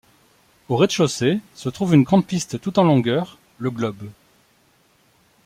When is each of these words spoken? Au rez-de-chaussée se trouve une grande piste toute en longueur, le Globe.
Au 0.67 0.77
rez-de-chaussée 0.77 1.41
se 1.53 1.69
trouve 1.69 1.93
une 1.93 2.01
grande 2.01 2.25
piste 2.25 2.59
toute 2.59 2.79
en 2.79 2.83
longueur, 2.83 3.37
le 3.59 3.69
Globe. 3.69 4.09